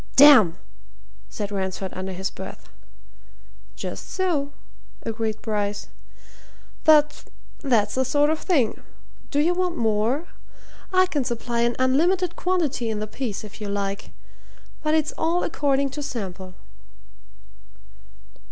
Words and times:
"Damn!" 0.15 0.57
said 1.29 1.51
Ransford 1.51 1.93
under 1.93 2.11
his 2.11 2.31
breath. 2.31 2.69
"Just 3.75 4.09
so," 4.09 4.51
agreed 5.03 5.39
Bryce. 5.43 5.89
"But 6.83 7.25
that's 7.59 7.93
the 7.93 8.03
sort 8.03 8.31
of 8.31 8.39
thing. 8.39 8.81
Do 9.29 9.39
you 9.39 9.53
want 9.53 9.77
more? 9.77 10.25
I 10.91 11.05
can 11.05 11.23
supply 11.23 11.59
an 11.61 11.75
unlimited 11.77 12.35
quantity 12.35 12.89
in 12.89 12.97
the 12.97 13.05
piece 13.05 13.43
if 13.43 13.61
you 13.61 13.69
like. 13.69 14.09
But 14.81 14.95
it's 14.95 15.13
all 15.19 15.43
according 15.43 15.91
to 15.91 16.01
sample." 16.01 16.55